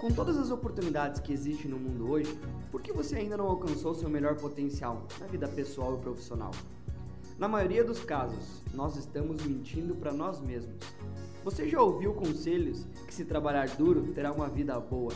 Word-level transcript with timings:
Com 0.00 0.10
todas 0.10 0.36
as 0.36 0.50
oportunidades 0.50 1.20
que 1.20 1.32
existem 1.32 1.70
no 1.70 1.78
mundo 1.78 2.10
hoje, 2.10 2.38
por 2.70 2.82
que 2.82 2.92
você 2.92 3.16
ainda 3.16 3.36
não 3.36 3.46
alcançou 3.46 3.94
seu 3.94 4.10
melhor 4.10 4.36
potencial 4.36 5.06
na 5.20 5.26
vida 5.26 5.48
pessoal 5.48 5.96
e 5.96 6.00
profissional? 6.00 6.50
Na 7.38 7.48
maioria 7.48 7.82
dos 7.82 8.00
casos, 8.00 8.62
nós 8.74 8.96
estamos 8.96 9.42
mentindo 9.44 9.94
para 9.94 10.12
nós 10.12 10.40
mesmos. 10.40 10.76
Você 11.42 11.68
já 11.68 11.80
ouviu 11.80 12.12
conselhos 12.12 12.84
que 13.06 13.14
se 13.14 13.24
trabalhar 13.24 13.68
duro 13.76 14.12
terá 14.12 14.32
uma 14.32 14.48
vida 14.48 14.78
boa? 14.78 15.12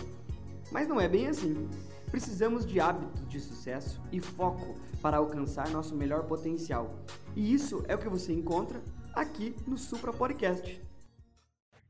Mas 0.70 0.88
não 0.88 1.00
é 1.00 1.08
bem 1.08 1.26
assim. 1.26 1.68
Precisamos 2.10 2.64
de 2.64 2.80
hábitos 2.80 3.28
de 3.28 3.40
sucesso 3.40 4.00
e 4.10 4.20
foco 4.20 4.74
para 5.02 5.18
alcançar 5.18 5.68
nosso 5.70 5.94
melhor 5.94 6.24
potencial. 6.24 6.98
E 7.36 7.52
isso 7.52 7.84
é 7.86 7.94
o 7.94 7.98
que 7.98 8.08
você 8.08 8.32
encontra 8.32 8.80
aqui 9.14 9.54
no 9.66 9.76
Supra 9.76 10.12
Podcast. 10.12 10.82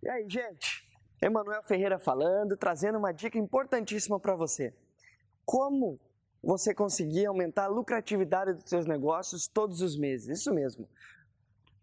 E 0.02 0.09
aí, 0.09 0.29
gente? 0.29 0.78
Emanuel 1.21 1.62
Ferreira 1.62 1.98
falando, 1.98 2.57
trazendo 2.57 2.98
uma 2.98 3.12
dica 3.12 3.39
importantíssima 3.39 4.21
para 4.21 4.36
você. 4.36 4.72
Como 5.44 5.99
você 6.43 6.72
conseguir 6.72 7.27
aumentar 7.27 7.64
a 7.64 7.68
lucratividade 7.68 8.54
dos 8.54 8.68
seus 8.68 8.86
negócios 8.86 9.49
todos 9.49 9.82
os 9.82 9.99
meses? 9.99 10.41
Isso 10.41 10.54
mesmo. 10.54 10.89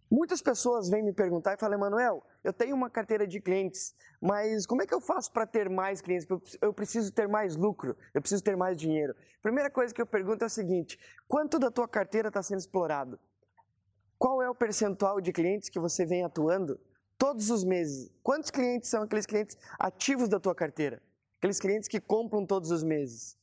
Muitas 0.09 0.41
pessoas 0.41 0.87
vêm 0.87 1.03
me 1.03 1.11
perguntar 1.11 1.55
e 1.55 1.57
falam, 1.57 1.77
Emanuel, 1.77 2.23
eu 2.43 2.53
tenho 2.53 2.75
uma 2.75 2.89
carteira 2.89 3.27
de 3.27 3.41
clientes, 3.41 3.93
mas 4.21 4.65
como 4.65 4.81
é 4.81 4.85
que 4.85 4.93
eu 4.93 5.01
faço 5.01 5.31
para 5.31 5.47
ter 5.47 5.67
mais 5.67 5.99
clientes? 5.99 6.27
Eu 6.61 6.71
preciso 6.71 7.11
ter 7.11 7.27
mais 7.27 7.55
lucro, 7.55 7.97
eu 8.13 8.21
preciso 8.21 8.43
ter 8.43 8.55
mais 8.55 8.77
dinheiro. 8.77 9.15
Primeira 9.41 9.69
coisa 9.69 9.93
que 9.93 10.01
eu 10.01 10.05
pergunto 10.05 10.43
é 10.43 10.47
o 10.47 10.49
seguinte: 10.49 10.97
quanto 11.27 11.59
da 11.59 11.71
tua 11.71 11.87
carteira 11.87 12.29
está 12.29 12.41
sendo 12.41 12.59
explorado? 12.59 13.19
Qual 14.17 14.41
é 14.41 14.49
o 14.49 14.55
percentual 14.55 15.19
de 15.19 15.33
clientes 15.33 15.69
que 15.69 15.79
você 15.79 16.05
vem 16.05 16.23
atuando 16.23 16.79
todos 17.17 17.49
os 17.49 17.63
meses? 17.63 18.11
Quantos 18.23 18.49
clientes 18.49 18.89
são 18.89 19.03
aqueles 19.03 19.25
clientes 19.25 19.57
ativos 19.79 20.29
da 20.29 20.39
tua 20.39 20.55
carteira? 20.55 21.01
Aqueles 21.37 21.59
clientes 21.59 21.87
que 21.87 21.99
compram 21.99 22.45
todos 22.45 22.71
os 22.71 22.83
meses. 22.83 23.37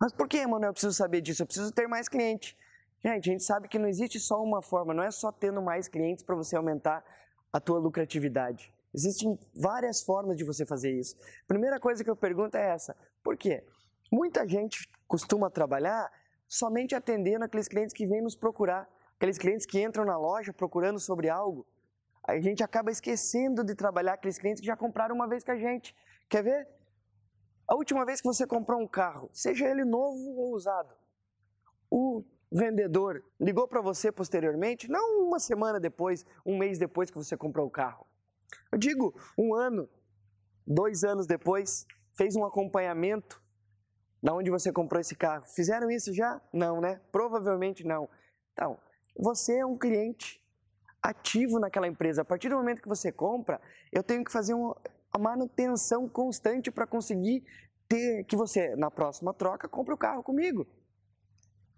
Mas 0.00 0.12
por 0.12 0.28
que, 0.28 0.38
Emanuel, 0.38 0.70
eu 0.70 0.72
preciso 0.72 0.94
saber 0.94 1.20
disso? 1.20 1.42
Eu 1.42 1.46
preciso 1.46 1.72
ter 1.72 1.86
mais 1.86 2.08
cliente. 2.08 2.56
Gente, 3.02 3.28
a 3.28 3.32
gente 3.32 3.44
sabe 3.44 3.68
que 3.68 3.78
não 3.78 3.88
existe 3.88 4.18
só 4.18 4.42
uma 4.42 4.62
forma, 4.62 4.94
não 4.94 5.02
é 5.02 5.10
só 5.10 5.30
tendo 5.32 5.60
mais 5.60 5.88
clientes 5.88 6.24
para 6.24 6.34
você 6.34 6.56
aumentar 6.56 7.04
a 7.52 7.60
tua 7.60 7.78
lucratividade. 7.78 8.72
Existem 8.94 9.38
várias 9.54 10.02
formas 10.02 10.36
de 10.36 10.44
você 10.44 10.66
fazer 10.66 10.90
isso. 10.90 11.16
Primeira 11.46 11.78
coisa 11.78 12.02
que 12.02 12.10
eu 12.10 12.16
pergunto 12.16 12.56
é 12.56 12.70
essa: 12.70 12.96
por 13.22 13.36
quê? 13.36 13.64
Muita 14.10 14.46
gente 14.46 14.88
costuma 15.06 15.50
trabalhar 15.50 16.10
somente 16.48 16.94
atendendo 16.94 17.44
aqueles 17.44 17.68
clientes 17.68 17.94
que 17.94 18.06
vêm 18.06 18.20
nos 18.20 18.34
procurar, 18.34 18.88
aqueles 19.16 19.38
clientes 19.38 19.64
que 19.64 19.80
entram 19.80 20.04
na 20.04 20.18
loja 20.18 20.52
procurando 20.52 20.98
sobre 20.98 21.28
algo. 21.28 21.66
A 22.22 22.38
gente 22.40 22.62
acaba 22.62 22.90
esquecendo 22.90 23.64
de 23.64 23.74
trabalhar 23.74 24.14
aqueles 24.14 24.38
clientes 24.38 24.60
que 24.60 24.66
já 24.66 24.76
compraram 24.76 25.14
uma 25.14 25.28
vez 25.28 25.42
com 25.42 25.52
a 25.52 25.56
gente. 25.56 25.94
Quer 26.28 26.42
ver? 26.42 26.68
A 27.66 27.74
última 27.74 28.04
vez 28.04 28.20
que 28.20 28.26
você 28.26 28.46
comprou 28.46 28.80
um 28.80 28.86
carro, 28.86 29.30
seja 29.32 29.68
ele 29.68 29.84
novo 29.84 30.36
ou 30.36 30.54
usado, 30.54 30.92
o 31.90 32.24
vendedor 32.50 33.24
ligou 33.40 33.68
para 33.68 33.80
você 33.80 34.10
posteriormente, 34.10 34.90
não 34.90 35.26
uma 35.26 35.38
semana 35.38 35.78
depois, 35.78 36.26
um 36.44 36.58
mês 36.58 36.78
depois 36.78 37.10
que 37.10 37.16
você 37.16 37.36
comprou 37.36 37.66
o 37.66 37.70
carro. 37.70 38.06
Eu 38.72 38.78
digo 38.78 39.14
um 39.38 39.54
ano, 39.54 39.88
dois 40.66 41.04
anos 41.04 41.26
depois, 41.26 41.86
fez 42.16 42.34
um 42.34 42.44
acompanhamento 42.44 43.40
da 44.22 44.34
onde 44.34 44.50
você 44.50 44.72
comprou 44.72 45.00
esse 45.00 45.14
carro. 45.14 45.46
Fizeram 45.46 45.90
isso 45.90 46.12
já? 46.12 46.40
Não, 46.52 46.80
né? 46.80 47.00
Provavelmente 47.10 47.84
não. 47.84 48.08
Então, 48.52 48.78
você 49.16 49.58
é 49.58 49.66
um 49.66 49.78
cliente 49.78 50.44
ativo 51.02 51.58
naquela 51.58 51.86
empresa. 51.86 52.22
A 52.22 52.24
partir 52.24 52.48
do 52.48 52.56
momento 52.56 52.82
que 52.82 52.88
você 52.88 53.10
compra, 53.10 53.60
eu 53.92 54.02
tenho 54.02 54.24
que 54.24 54.32
fazer 54.32 54.54
uma 54.54 54.76
manutenção 55.18 56.08
constante 56.08 56.70
para 56.70 56.86
conseguir 56.86 57.44
ter 57.88 58.24
que 58.24 58.36
você, 58.36 58.76
na 58.76 58.90
próxima 58.90 59.34
troca, 59.34 59.68
compre 59.68 59.94
o 59.94 59.98
carro 59.98 60.22
comigo. 60.22 60.66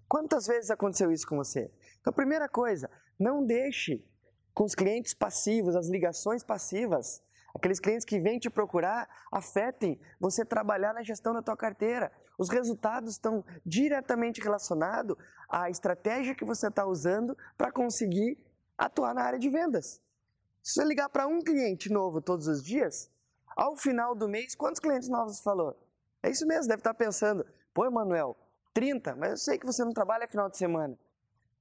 Quantas 0.08 0.46
vezes 0.46 0.70
aconteceu 0.70 1.10
isso 1.10 1.26
com 1.26 1.36
você? 1.36 1.70
Então, 2.00 2.12
primeira 2.12 2.48
coisa, 2.48 2.90
não 3.18 3.44
deixe 3.44 4.04
com 4.52 4.64
os 4.64 4.74
clientes 4.74 5.14
passivos, 5.14 5.74
as 5.74 5.88
ligações 5.88 6.44
passivas, 6.44 7.22
aqueles 7.54 7.80
clientes 7.80 8.04
que 8.04 8.20
vêm 8.20 8.38
te 8.38 8.50
procurar, 8.50 9.08
afetem 9.30 9.98
você 10.20 10.44
trabalhar 10.44 10.92
na 10.92 11.02
gestão 11.02 11.32
da 11.32 11.40
tua 11.40 11.56
carteira. 11.56 12.12
Os 12.36 12.50
resultados 12.50 13.12
estão 13.12 13.44
diretamente 13.64 14.40
relacionados 14.40 15.16
à 15.48 15.70
estratégia 15.70 16.34
que 16.34 16.44
você 16.44 16.68
está 16.68 16.84
usando 16.84 17.36
para 17.56 17.72
conseguir 17.72 18.38
atuar 18.76 19.14
na 19.14 19.22
área 19.22 19.38
de 19.38 19.48
vendas. 19.48 20.00
Se 20.62 20.74
você 20.74 20.84
ligar 20.84 21.08
para 21.08 21.26
um 21.26 21.40
cliente 21.40 21.90
novo 21.90 22.20
todos 22.20 22.46
os 22.46 22.62
dias, 22.62 23.10
ao 23.56 23.76
final 23.76 24.14
do 24.14 24.28
mês, 24.28 24.54
quantos 24.54 24.80
clientes 24.80 25.08
novos 25.08 25.36
você 25.36 25.42
falou? 25.42 25.76
É 26.22 26.30
isso 26.30 26.46
mesmo, 26.46 26.68
deve 26.68 26.80
estar 26.80 26.94
pensando, 26.94 27.44
pô, 27.74 27.84
Emanuel, 27.84 28.36
30, 28.72 29.16
mas 29.16 29.30
eu 29.30 29.36
sei 29.36 29.58
que 29.58 29.66
você 29.66 29.84
não 29.84 29.92
trabalha 29.92 30.28
final 30.28 30.48
de 30.48 30.56
semana. 30.56 30.98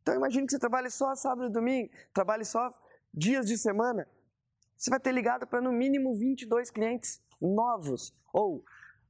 Então 0.01 0.15
imagine 0.15 0.45
que 0.45 0.51
você 0.51 0.59
trabalhe 0.59 0.89
só 0.89 1.15
sábado 1.15 1.49
e 1.49 1.51
domingo, 1.51 1.89
trabalhe 2.13 2.45
só 2.45 2.71
dias 3.13 3.45
de 3.45 3.57
semana. 3.57 4.07
Você 4.77 4.89
vai 4.89 4.99
ter 4.99 5.11
ligado 5.11 5.45
para 5.45 5.61
no 5.61 5.71
mínimo 5.71 6.15
22 6.15 6.71
clientes 6.71 7.21
novos 7.39 8.13
ou 8.33 8.63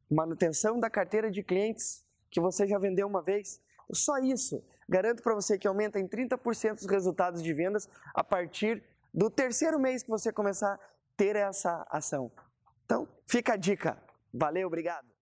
manutenção 0.09 0.79
da 0.79 0.89
carteira 0.89 1.31
de 1.31 1.43
clientes 1.43 2.05
que 2.29 2.41
você 2.41 2.67
já 2.67 2.77
vendeu 2.77 3.07
uma 3.07 3.21
vez. 3.21 3.61
Só 3.93 4.17
isso. 4.17 4.63
Garanto 4.91 5.23
para 5.23 5.33
você 5.33 5.57
que 5.57 5.65
aumenta 5.65 6.01
em 6.01 6.05
30% 6.05 6.79
os 6.79 6.85
resultados 6.85 7.41
de 7.41 7.53
vendas 7.53 7.87
a 8.13 8.25
partir 8.25 8.83
do 9.13 9.29
terceiro 9.29 9.79
mês 9.79 10.03
que 10.03 10.09
você 10.09 10.33
começar 10.33 10.73
a 10.73 10.79
ter 11.15 11.37
essa 11.37 11.87
ação. 11.89 12.29
Então, 12.83 13.07
fica 13.25 13.53
a 13.53 13.55
dica. 13.55 13.97
Valeu, 14.33 14.67
obrigado. 14.67 15.10